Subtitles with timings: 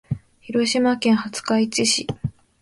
[0.39, 1.29] 広島県廿
[1.67, 2.07] 日市市